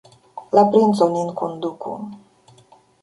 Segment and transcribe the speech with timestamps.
[0.59, 1.95] La princo nin konduku!